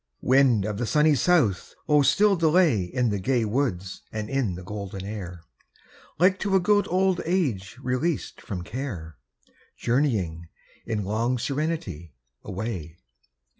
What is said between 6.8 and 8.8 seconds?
old age released from